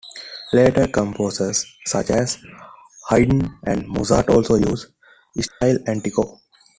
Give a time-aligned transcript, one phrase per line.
[0.51, 2.39] Later composers such as
[3.09, 4.87] Haydn and Mozart also used
[5.39, 6.39] "stile antico".